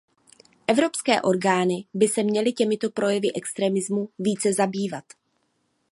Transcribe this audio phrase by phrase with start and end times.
[0.67, 5.03] Evropské orgány by se měly těmito projevy extremismu více zabývat.